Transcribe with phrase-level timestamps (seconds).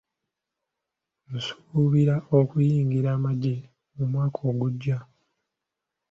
[1.33, 3.55] Nsuubira okuyingira amagye
[4.01, 4.97] omwaka ogujja.